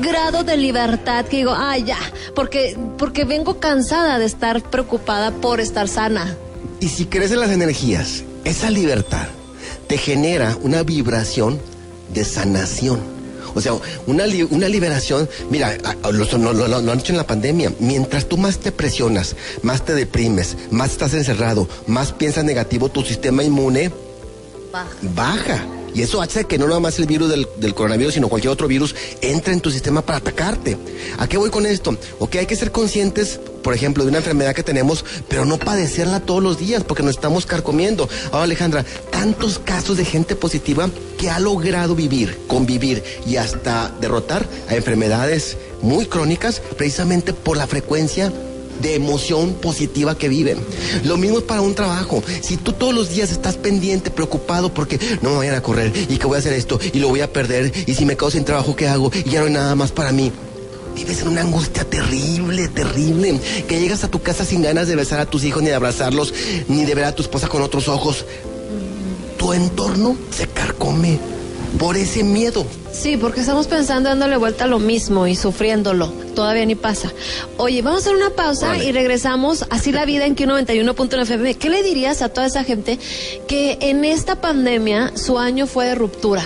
[0.00, 1.98] grado de libertad que digo, ah, ya,
[2.34, 6.36] porque, porque vengo cansada de estar preocupada por estar sana.
[6.80, 9.26] Y si crecen las energías, esa libertad
[9.86, 11.60] te genera una vibración
[12.14, 13.19] de sanación.
[13.54, 13.74] O sea,
[14.06, 15.76] una, una liberación, mira,
[16.10, 20.56] lo, lo, han hecho en la pandemia, mientras tú más te presionas, más te deprimes,
[20.70, 23.90] más estás encerrado, más piensas negativo, tu sistema inmune
[24.72, 24.96] baja.
[25.14, 25.66] baja.
[25.94, 28.68] Y eso hace que no nada más el virus del, del, coronavirus, sino cualquier otro
[28.68, 30.76] virus entre en tu sistema para atacarte.
[31.18, 31.96] ¿A qué voy con esto?
[32.20, 36.20] Ok, hay que ser conscientes, por ejemplo, de una enfermedad que tenemos, pero no padecerla
[36.20, 38.08] todos los días porque nos estamos carcomiendo.
[38.32, 44.46] Ahora, Alejandra, tantos casos de gente positiva que ha logrado vivir, convivir y hasta derrotar
[44.68, 48.32] a enfermedades muy crónicas precisamente por la frecuencia
[48.80, 50.58] de emoción positiva que viven.
[51.04, 52.22] Lo mismo es para un trabajo.
[52.40, 56.16] Si tú todos los días estás pendiente, preocupado porque no me vayan a correr y
[56.16, 58.44] que voy a hacer esto y lo voy a perder y si me quedo sin
[58.44, 59.10] trabajo, ¿qué hago?
[59.24, 60.32] Y ya no hay nada más para mí.
[61.00, 65.18] Vives en una angustia terrible, terrible, que llegas a tu casa sin ganas de besar
[65.18, 66.34] a tus hijos, ni de abrazarlos,
[66.68, 68.26] ni de ver a tu esposa con otros ojos.
[69.38, 71.18] Tu entorno se carcome
[71.78, 72.66] por ese miedo.
[72.92, 76.08] Sí, porque estamos pensando dándole vuelta a lo mismo y sufriéndolo.
[76.34, 77.10] Todavía ni pasa.
[77.56, 79.64] Oye, vamos a hacer una pausa y regresamos.
[79.70, 81.54] Así la vida en Q91.9 FM.
[81.54, 82.98] ¿Qué le dirías a toda esa gente
[83.48, 86.42] que en esta pandemia su año fue de ruptura?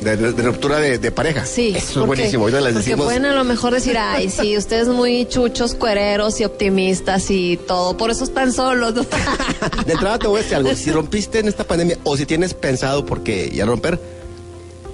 [0.00, 1.46] De, ruptura de, pareja.
[1.46, 1.72] Sí.
[1.76, 2.44] Eso es buenísimo.
[2.44, 7.56] porque pueden a lo mejor decir, ay, sí, ustedes muy chuchos, cuereros y optimistas y
[7.56, 7.96] todo.
[7.96, 8.94] Por eso están solos.
[9.86, 10.74] de entrada te voy a decir algo.
[10.74, 13.98] Si rompiste en esta pandemia o si tienes pensado porque ya romper,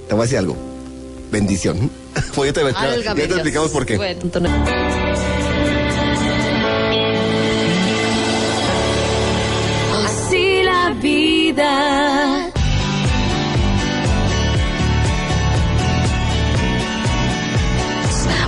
[0.09, 0.57] te voy a decir algo.
[1.31, 1.91] Bendición.
[2.35, 3.95] Pues ya te, ya te explicamos por qué.
[10.05, 12.40] Así la vida.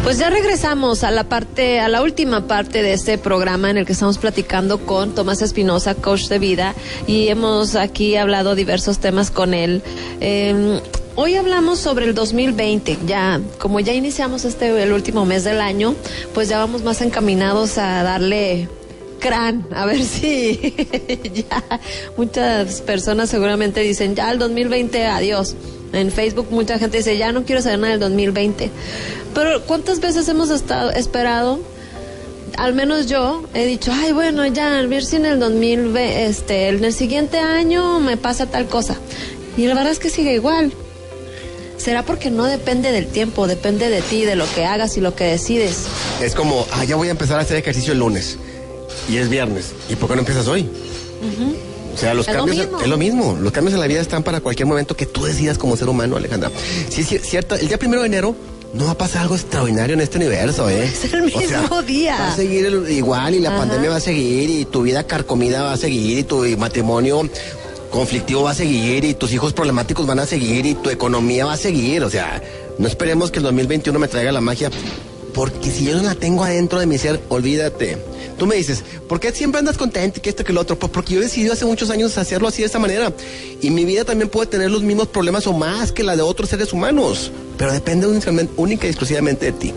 [0.02, 3.86] Pues ya regresamos a la parte, a la última parte de este programa en el
[3.86, 6.74] que estamos platicando con Tomás Espinosa, coach de vida,
[7.06, 9.82] y hemos aquí hablado diversos temas con él.
[10.20, 10.80] Eh,
[11.14, 13.00] Hoy hablamos sobre el 2020.
[13.06, 15.94] Ya, como ya iniciamos este el último mes del año,
[16.32, 18.66] pues ya vamos más encaminados a darle
[19.20, 20.74] crán, a ver si
[21.50, 21.80] ya
[22.16, 25.54] muchas personas seguramente dicen ya el 2020 adiós.
[25.92, 28.70] En Facebook mucha gente dice ya no quiero saber nada del 2020.
[29.34, 31.60] Pero ¿cuántas veces hemos estado esperado?
[32.56, 36.68] Al menos yo he dicho, ay bueno ya, a ver si en el 2020, este,
[36.68, 38.96] en el siguiente año me pasa tal cosa.
[39.56, 40.72] Y la verdad es que sigue igual
[41.82, 45.16] será porque no depende del tiempo, depende de ti, de lo que hagas y lo
[45.16, 45.86] que decides.
[46.22, 48.38] Es como, ah, ya voy a empezar a hacer ejercicio el lunes
[49.08, 49.72] y es viernes.
[49.88, 50.68] ¿Y por qué no empiezas hoy?
[51.94, 53.36] O sea, los Es cambios es lo mismo.
[53.40, 56.16] Los cambios en la vida están para cualquier momento que tú decidas como ser humano,
[56.16, 56.50] Alejandra.
[56.88, 57.54] Sí, sí, cierto.
[57.54, 58.34] El día primero de enero
[58.74, 60.84] no va a pasar algo extraordinario en este universo, ¿eh?
[60.84, 62.16] Es el mismo día.
[62.18, 63.58] Va a seguir el- igual y la Ajá.
[63.58, 67.28] pandemia va a seguir y tu vida carcomida va a seguir y tu matrimonio
[67.90, 71.52] conflictivo va a seguir y tus hijos problemáticos van a seguir y tu economía va
[71.52, 72.02] a seguir.
[72.04, 72.42] O sea,
[72.78, 74.70] no esperemos que el 2021 me traiga la magia
[75.34, 77.98] porque si yo no la tengo adentro de mi ser, olvídate.
[78.38, 80.78] Tú me dices, ¿por qué siempre andas contento que esto que lo otro?
[80.78, 83.12] Pues porque yo he decidido hace muchos años hacerlo así de esta manera.
[83.60, 86.48] Y mi vida también puede tener los mismos problemas o más que la de otros
[86.48, 87.30] seres humanos.
[87.56, 88.06] Pero depende
[88.56, 89.74] única y exclusivamente de ti.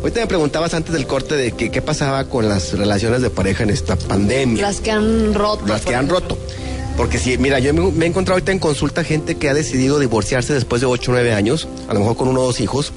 [0.00, 3.64] Ahorita me preguntabas antes del corte de que qué pasaba con las relaciones de pareja
[3.64, 4.62] en esta pandemia.
[4.62, 5.66] Las que han roto.
[5.66, 6.38] Las que han roto.
[6.98, 10.00] Porque si, mira, yo me, me he encontrado ahorita en consulta gente que ha decidido
[10.00, 12.92] divorciarse después de 8 o 9 años, a lo mejor con uno o dos hijos,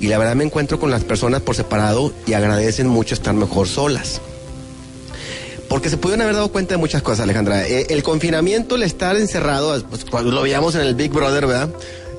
[0.00, 3.68] y la verdad me encuentro con las personas por separado y agradecen mucho estar mejor
[3.68, 4.22] solas.
[5.68, 7.68] Porque se pudieron haber dado cuenta de muchas cosas, Alejandra.
[7.68, 11.68] Eh, el confinamiento, el estar encerrado, pues, cuando lo veíamos en el Big Brother, ¿verdad?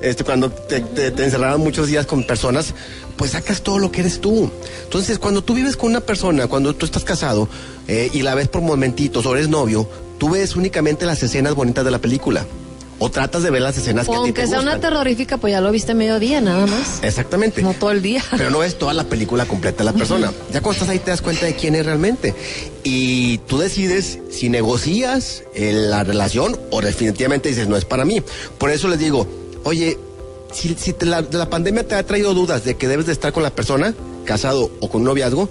[0.02, 2.74] Este, cuando te, te, te encerraban muchos días con personas,
[3.16, 4.50] pues sacas todo lo que eres tú.
[4.84, 7.48] Entonces, cuando tú vives con una persona, cuando tú estás casado
[7.88, 9.88] eh, y la ves por momentitos o eres novio,
[10.24, 12.46] tú ves únicamente las escenas bonitas de la película.
[12.98, 15.50] O tratas de ver las escenas que a ti Aunque te sea una terrorífica, pues
[15.50, 17.00] ya lo viste mediodía, nada más.
[17.02, 17.60] Exactamente.
[17.60, 18.24] No todo el día.
[18.30, 20.32] Pero no ves toda la película completa de la persona.
[20.50, 22.34] Ya cuando estás ahí te das cuenta de quién es realmente.
[22.84, 28.22] Y tú decides si negocias eh, la relación o definitivamente dices, no es para mí.
[28.56, 29.26] Por eso les digo,
[29.64, 29.98] oye,
[30.54, 33.34] si, si te la, la pandemia te ha traído dudas de que debes de estar
[33.34, 33.92] con la persona,
[34.24, 35.50] casado o con un noviazgo,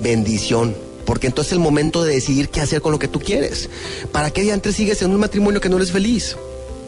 [0.00, 0.74] bendición.
[1.10, 3.68] Porque entonces es el momento de decidir qué hacer con lo que tú quieres.
[4.12, 6.36] ¿Para qué antes sigues en un matrimonio que no eres feliz?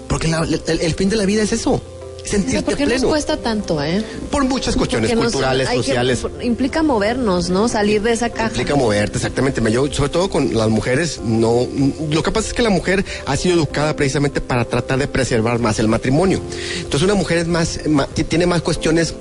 [0.06, 1.82] Porque la- el, el fin de la vida es eso.
[2.24, 3.08] Sentirte ¿Por qué nos pleno.
[3.08, 4.00] cuesta tanto, eh?
[4.30, 6.20] Por muchas cuestiones Porque nos- culturales, que- sociales.
[6.40, 7.66] implica movernos, ¿no?
[7.68, 8.50] Salir de esa caja.
[8.50, 9.60] Implica moverte, exactamente.
[9.72, 11.66] Yo, sobre todo con las mujeres, no.
[12.12, 15.58] Lo que pasa es que la mujer ha sido educada precisamente para tratar de preservar
[15.58, 16.40] más el matrimonio.
[16.76, 17.80] Entonces, una mujer es más,
[18.28, 19.14] tiene más cuestiones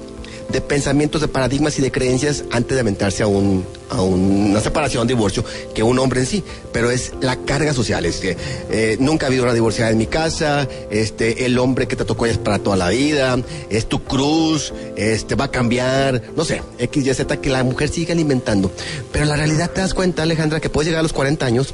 [0.52, 5.08] de pensamientos, de paradigmas y de creencias antes de aventarse a, un, a una separación,
[5.08, 6.44] divorcio, que un hombre en sí.
[6.72, 8.06] Pero es la carga social.
[8.06, 8.38] Es que,
[8.70, 10.68] eh, nunca ha habido una divorciada en mi casa.
[10.90, 13.38] Este, el hombre que te tocó es para toda la vida.
[13.70, 14.74] Es tu cruz.
[14.96, 16.22] Este, va a cambiar.
[16.36, 18.72] No sé, X, Y, Z, que la mujer sigue alimentando.
[19.12, 21.74] Pero la realidad te das cuenta, Alejandra, que puedes llegar a los 40 años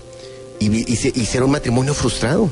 [0.60, 2.50] y, y se- y ser un matrimonio frustrado.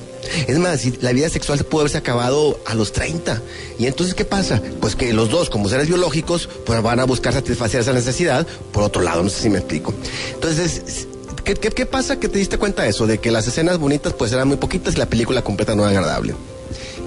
[0.48, 3.41] Es más, la vida sexual pudo haberse acabado a los 30.
[3.80, 4.62] Y entonces, ¿qué pasa?
[4.82, 8.46] Pues que los dos, como seres biológicos, pues van a buscar satisfacer esa necesidad.
[8.72, 9.94] Por otro lado, no sé si me explico.
[10.34, 11.08] Entonces,
[11.44, 13.06] ¿qué, qué, pasa que te diste cuenta de eso?
[13.08, 15.91] De que las escenas bonitas pues eran muy poquitas y la película completa no era
[16.00, 16.36] agradable.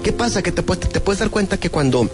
[0.02, 0.42] ¿Qué pasa?
[0.42, 2.08] Que te, te puedes dar cuenta que cuando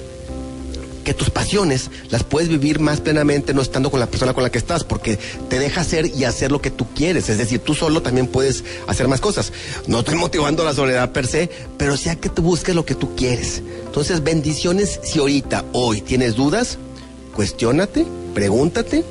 [1.04, 4.50] que tus pasiones las puedes vivir más plenamente no estando con la persona con la
[4.50, 7.28] que estás, porque te deja hacer y hacer lo que tú quieres.
[7.28, 9.52] Es decir, tú solo también puedes hacer más cosas.
[9.86, 12.94] No estoy motivando la soledad per se, pero sí a que tú busques lo que
[12.94, 13.62] tú quieres.
[13.86, 16.78] Entonces, bendiciones si ahorita, hoy, tienes dudas,
[17.34, 19.04] cuestiónate, pregúntate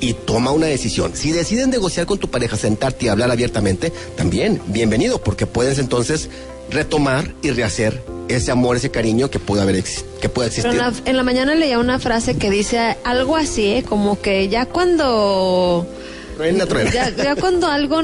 [0.00, 1.12] y toma una decisión.
[1.14, 6.30] Si deciden negociar con tu pareja, sentarte y hablar abiertamente, también, bienvenido, porque puedes entonces
[6.70, 9.82] retomar y rehacer ese amor, ese cariño que puede haber
[10.20, 10.70] que pueda Pero existir.
[10.70, 13.82] en la, en la mañana leía una frase que dice algo así, ¿eh?
[13.82, 15.86] como que ya cuando...
[16.36, 16.90] Truena, truena.
[16.90, 18.02] Ya, ya cuando algo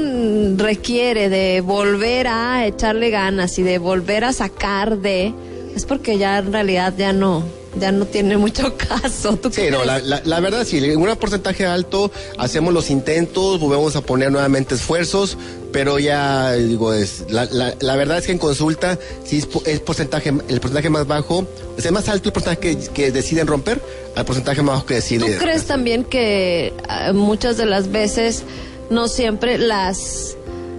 [0.55, 5.33] requiere de volver a echarle ganas y de volver a sacar de,
[5.75, 7.43] es porque ya en realidad ya no,
[7.79, 9.37] ya no tiene mucho caso.
[9.37, 13.59] ¿Tú Sí, no, la, la, la verdad sí, en un porcentaje alto hacemos los intentos,
[13.59, 15.37] volvemos a poner nuevamente esfuerzos,
[15.71, 17.45] pero ya digo, es la,
[17.79, 21.91] la, verdad es que en consulta sí es, es porcentaje, el porcentaje más bajo, es
[21.91, 23.81] más alto el porcentaje que, que deciden romper
[24.15, 25.37] al porcentaje más bajo que ¿Tú decide.
[25.37, 28.43] crees también que ah, muchas de las veces,
[28.89, 30.35] no siempre las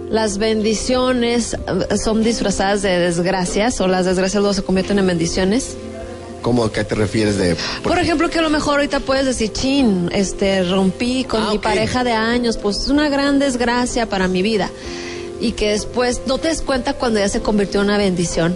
[0.09, 5.75] las bendiciones ah, son disfrazadas de desgracias o las desgracias luego se convierten en bendiciones?
[6.43, 7.55] ¿Cómo que te refieres de...?
[7.81, 11.57] Por ejemplo, que a lo mejor ahorita puedes decir, chin, este, rompí con Ah, mi
[11.57, 14.69] pareja de años, pues es una gran desgracia para mi vida.
[15.41, 18.55] Y que después no te des cuenta cuando ya se convirtió en una bendición.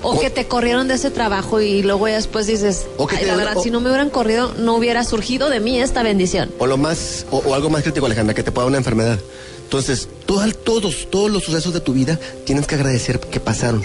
[0.00, 3.22] O que te corrieron de ese trabajo y luego ya después dices, O que "Ay,
[3.24, 6.04] te- la verdad, o- si no me hubieran corrido, no hubiera surgido de mí esta
[6.04, 6.50] bendición.
[6.60, 9.18] O lo más, o, o algo más crítico, Alejandra, que te pueda una enfermedad.
[9.64, 13.82] Entonces, todo- todos, todos los sucesos de tu vida tienes que agradecer que pasaron.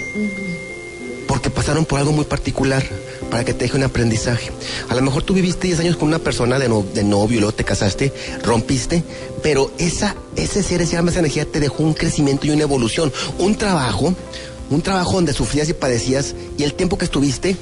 [1.28, 2.84] Porque pasaron por algo muy particular,
[3.34, 4.52] para que te deje un aprendizaje.
[4.90, 7.56] A lo mejor tú viviste 10 años con una persona de, no- de novio, luego
[7.56, 9.02] te casaste, rompiste,
[9.42, 13.12] pero esa, ese ser, esa esa energía te dejó un crecimiento y una evolución.
[13.40, 14.14] Un trabajo,
[14.70, 17.58] un trabajo donde sufrías y padecías, y el tiempo que estuviste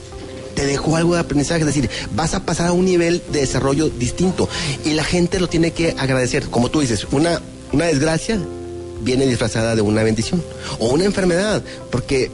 [0.56, 3.88] te dejó algo de aprendizaje, es decir, vas a pasar a un nivel de desarrollo
[3.88, 4.50] distinto
[4.84, 6.50] y la gente lo tiene que agradecer.
[6.50, 8.38] Como tú dices, una, una desgracia
[9.04, 10.44] viene disfrazada de una bendición
[10.80, 12.30] o una enfermedad, porque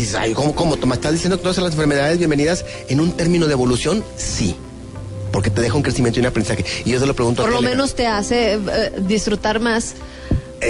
[0.00, 0.76] dices, ay, ¿cómo, cómo?
[0.76, 4.04] ¿Me estás diciendo que todas las enfermedades bienvenidas en un término de evolución?
[4.16, 4.54] Sí.
[5.32, 6.64] Porque te deja un crecimiento y un aprendizaje.
[6.84, 9.94] Y yo se lo pregunto Por a ti, lo menos te hace eh, disfrutar más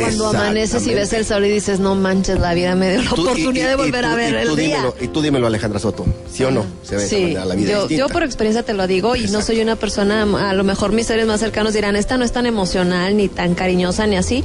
[0.00, 3.10] cuando amaneces y ves el sol y dices, no manches, la vida me dio la
[3.10, 4.66] Tú- oportunidad y- de volver tú- a ver y tú el día.
[4.76, 6.04] dímelo, y tú dímelo, Alejandra Soto.
[6.32, 6.64] ¿Sí o no?
[6.82, 7.94] Se ve Sí, la vida yo, distinta.
[8.06, 11.06] yo por experiencia te lo digo y no soy una persona, a lo mejor mis
[11.06, 14.42] seres más cercanos dirán, esta no es tan emocional ni tan cariñosa ni así,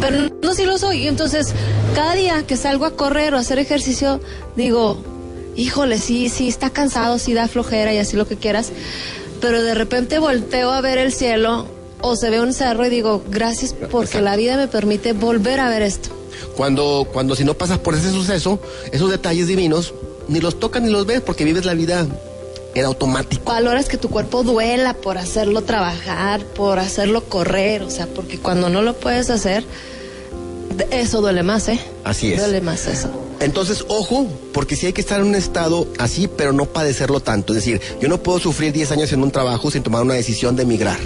[0.00, 1.04] pero no, sí lo soy.
[1.04, 1.52] Y entonces,
[1.94, 4.20] cada día que salgo a correr o a hacer ejercicio,
[4.56, 4.98] digo,
[5.56, 8.70] híjole, sí, sí, está cansado, sí da flojera y así lo que quieras,
[9.40, 11.66] pero de repente volteo a ver el cielo
[12.00, 14.20] o se ve un cerro y digo, gracias porque Exacto.
[14.24, 16.10] la vida me permite volver a ver esto.
[16.56, 18.58] Cuando, cuando si no pasas por ese suceso,
[18.92, 19.94] esos detalles divinos,
[20.28, 22.06] ni los tocas ni los ves porque vives la vida
[22.74, 23.44] en automático.
[23.50, 28.68] valoras que tu cuerpo duela por hacerlo trabajar, por hacerlo correr, o sea, porque cuando
[28.68, 29.64] no lo puedes hacer,
[30.90, 31.80] eso duele más, ¿eh?
[32.04, 32.38] Así es.
[32.38, 33.08] Duele más eso.
[33.40, 37.52] Entonces, ojo, porque sí hay que estar en un estado así, pero no padecerlo tanto.
[37.54, 40.56] Es decir, yo no puedo sufrir 10 años en un trabajo sin tomar una decisión
[40.56, 40.98] de emigrar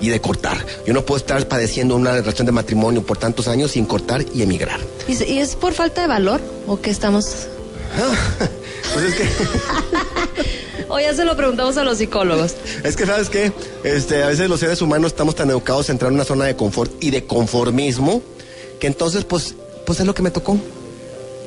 [0.00, 0.64] y de cortar.
[0.86, 4.42] Yo no puedo estar padeciendo una relación de matrimonio por tantos años sin cortar y
[4.42, 4.80] emigrar.
[5.06, 7.46] ¿Y, es por falta de valor o que estamos...?
[8.94, 9.24] Pues es que,
[10.88, 12.54] O ya se lo preguntamos a los psicólogos.
[12.82, 13.52] es que ¿sabes qué?
[13.84, 16.56] Este, a veces los seres humanos estamos tan educados a entrar en una zona de
[16.56, 18.22] confort y de conformismo
[18.80, 20.58] que entonces, pues, pues es lo que me tocó.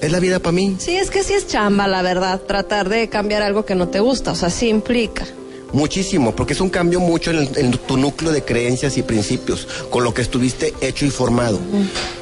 [0.01, 0.75] Es la vida para mí.
[0.79, 3.99] Sí, es que sí es chamba, la verdad, tratar de cambiar algo que no te
[3.99, 5.25] gusta, o sea, sí implica.
[5.73, 10.13] Muchísimo, porque es un cambio mucho en, tu núcleo de creencias y principios, con lo
[10.13, 11.59] que estuviste hecho y formado.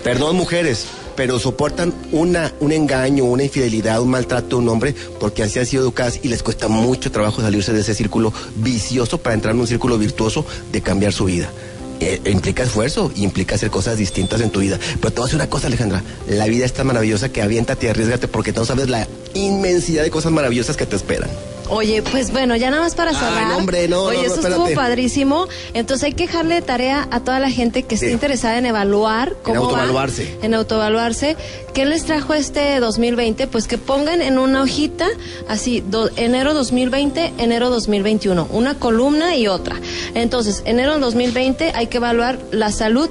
[0.03, 0.85] Perdón, mujeres,
[1.15, 5.65] pero soportan una, un engaño, una infidelidad, un maltrato de un hombre, porque así han
[5.65, 9.61] sido educadas y les cuesta mucho trabajo salirse de ese círculo vicioso para entrar en
[9.61, 11.49] un círculo virtuoso de cambiar su vida.
[12.01, 14.79] Eh, implica esfuerzo y implica hacer cosas distintas en tu vida.
[15.01, 16.01] Pero te voy a decir una cosa, Alejandra.
[16.29, 20.11] La vida es tan maravillosa que aviéntate y arriesgate porque no sabes la inmensidad de
[20.11, 21.29] cosas maravillosas que te esperan.
[21.69, 23.47] Oye, pues bueno, ya nada más para Ay, cerrar.
[23.49, 24.61] no, hombre, no, Oye, no, eso espérate.
[24.63, 25.47] estuvo padrísimo.
[25.73, 28.13] Entonces hay que dejarle de tarea a toda la gente que esté Sí.
[28.13, 30.37] interesada en evaluar cómo va, autoevaluarse.
[30.41, 31.37] en autoevaluarse.
[31.73, 33.47] ¿Qué les trajo este 2020?
[33.47, 35.07] Pues que pongan en una hojita,
[35.47, 39.75] así, do- enero 2020, enero 2021, una columna y otra.
[40.15, 43.09] Entonces, enero 2020 hay que evaluar la salud,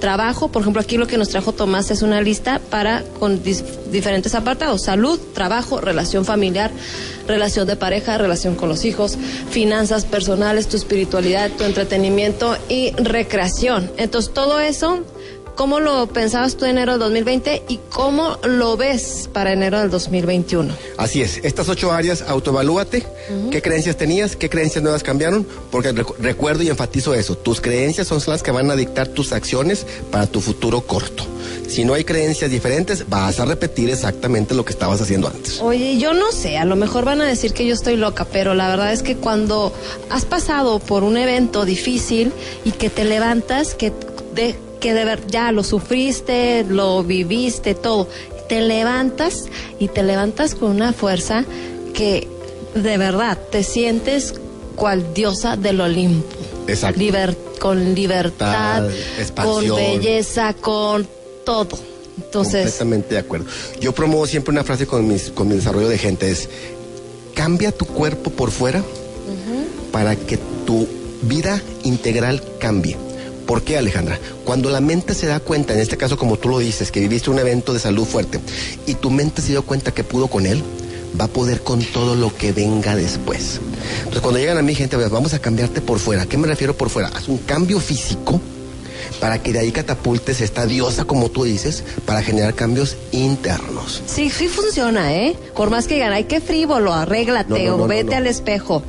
[0.00, 4.34] trabajo, por ejemplo, aquí lo que nos trajo Tomás es una lista para con diferentes
[4.34, 6.70] apartados, salud, trabajo, relación familiar,
[7.28, 9.16] relación de pareja, relación con los hijos,
[9.50, 13.90] finanzas personales, tu espiritualidad, tu entretenimiento y recreación.
[13.96, 15.04] Entonces, todo eso,
[15.60, 19.90] ¿cómo lo pensabas tú en enero del 2020 y cómo lo ves para enero del
[19.90, 20.74] 2021?
[20.96, 23.06] Así es, estas ocho áreas, autoevalúate,
[23.50, 28.06] qué creencias tenías, qué creencias nuevas cambiaron, porque recu- recuerdo y enfatizo eso, tus creencias
[28.08, 31.26] son las que van a dictar tus acciones para tu futuro corto.
[31.68, 35.60] Si no hay creencias diferentes, vas a repetir exactamente lo que estabas haciendo antes.
[35.60, 38.54] Oye, yo no sé, a lo mejor van a decir que yo estoy loca, pero
[38.54, 39.74] la verdad es que cuando
[40.08, 42.32] has pasado por un evento difícil
[42.64, 43.92] y que te levantas, que
[44.34, 48.08] de, que de ver, ya lo sufriste, lo viviste, todo,
[48.48, 49.44] te levantas
[49.78, 51.44] y te levantas con una fuerza
[51.94, 52.26] que
[52.74, 54.34] de verdad te sientes
[54.76, 56.26] cual diosa del Olimpo.
[56.66, 57.00] Exacto.
[57.00, 58.88] Liber- con libertad,
[59.18, 59.68] expansión.
[59.68, 61.06] con belleza, con
[61.44, 61.78] todo.
[62.16, 63.46] Entonces, Completamente de acuerdo.
[63.80, 66.48] Yo promuevo siempre una frase con, mis, con mi desarrollo de gente, es,
[67.34, 68.82] cambia tu cuerpo por fuera
[69.92, 70.86] para que tu
[71.22, 72.96] vida integral cambie.
[73.50, 74.16] ¿Por qué, Alejandra?
[74.44, 77.30] Cuando la mente se da cuenta, en este caso como tú lo dices, que viviste
[77.30, 78.38] un evento de salud fuerte
[78.86, 80.62] y tu mente se dio cuenta que pudo con él,
[81.20, 83.58] va a poder con todo lo que venga después.
[83.98, 86.22] Entonces, cuando llegan a mí gente, vamos a cambiarte por fuera.
[86.22, 87.08] ¿A qué me refiero por fuera?
[87.08, 88.40] Haz un cambio físico
[89.18, 94.00] para que de ahí catapultes esta diosa, como tú dices, para generar cambios internos.
[94.06, 95.36] Sí, sí funciona, ¿eh?
[95.56, 98.28] Por más que digan, ay, qué frívolo, arréglate No, no, o no, no, vete al
[98.28, 98.84] espejo.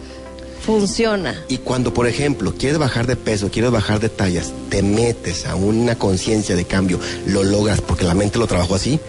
[0.65, 1.43] Funciona.
[1.47, 5.55] Y cuando, por ejemplo, quieres bajar de peso, quieres bajar de tallas, te metes a
[5.55, 8.99] una conciencia de cambio, lo logras porque la mente lo trabajó así,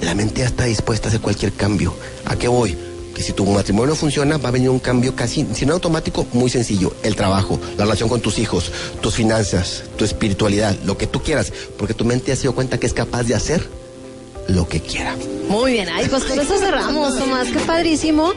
[0.00, 1.92] la mente ya está dispuesta a hacer cualquier cambio.
[2.24, 2.76] ¿A qué voy?
[3.14, 6.48] Que si tu matrimonio funciona, va a venir un cambio casi, si no automático, muy
[6.48, 6.94] sencillo.
[7.02, 11.52] El trabajo, la relación con tus hijos, tus finanzas, tu espiritualidad, lo que tú quieras,
[11.78, 13.81] porque tu mente ya se dio cuenta que es capaz de hacer
[14.48, 15.16] lo que quiera.
[15.48, 18.32] Muy bien, ay, pues con eso cerramos, Tomás, qué padrísimo.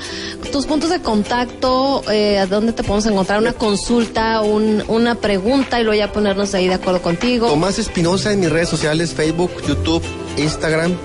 [0.51, 3.39] Tus puntos de contacto, eh, ¿a dónde te podemos encontrar?
[3.39, 7.47] Una consulta, un- una pregunta y luego ya ponernos ahí de acuerdo contigo.
[7.47, 10.03] Tomás Espinosa en mis redes sociales, Facebook, YouTube,
[10.37, 10.95] Instagram.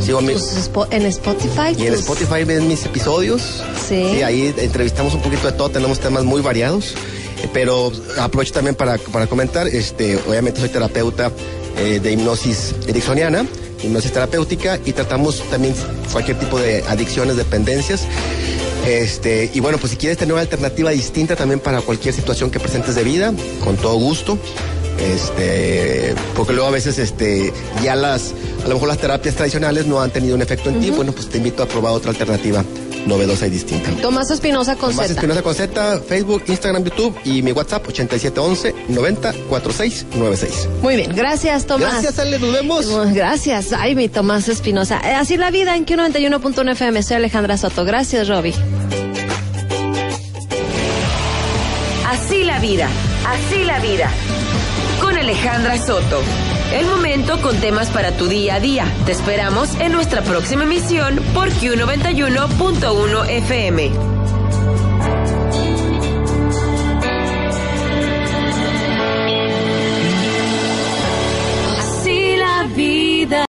[0.00, 1.74] Spo- en Spotify.
[1.78, 3.62] y en tus- Spotify ven mis episodios.
[3.88, 4.22] Sí.
[4.22, 6.94] ahí entrevistamos un poquito de todo, tenemos temas muy variados.
[7.54, 11.32] pero aprovecho también para, para comentar, este, obviamente soy terapeuta
[11.78, 13.46] eh, de hipnosis ericksoniana,
[13.82, 15.74] hipnosis terapéutica y tratamos también
[16.12, 18.06] cualquier tipo de adicciones, dependencias.
[18.86, 22.58] Este, y bueno, pues si quieres tener una alternativa distinta también para cualquier situación que
[22.60, 24.38] presentes de vida, con todo gusto.
[24.98, 27.52] Este, porque luego a veces este,
[27.82, 30.90] ya las, a lo mejor las terapias tradicionales no han tenido un efecto en ti,
[30.90, 32.62] bueno, pues te invito a probar otra alternativa
[33.06, 33.90] novedosa y distinta.
[34.02, 39.32] Tomás Espinosa con Tomás Espinosa con Z, Facebook, Instagram, YouTube y mi WhatsApp 8711 90
[39.48, 40.68] 46 96.
[40.82, 41.92] Muy bien, gracias Tomás.
[41.92, 42.86] Gracias, Ale, nos vemos.
[43.12, 45.00] Gracias, ay, mi Tomás Espinosa.
[45.04, 47.02] Eh, así la vida en Q91.1 FM.
[47.02, 47.84] Soy Alejandra Soto.
[47.84, 48.54] Gracias, Roby.
[52.06, 52.88] Así la vida,
[53.26, 54.10] así la vida.
[55.00, 56.20] Con Alejandra Soto.
[56.72, 58.86] El momento con temas para tu día a día.
[59.04, 64.19] Te esperamos en nuestra próxima emisión por Q91.1 FM.